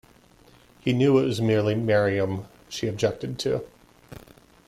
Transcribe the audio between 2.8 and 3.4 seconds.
objected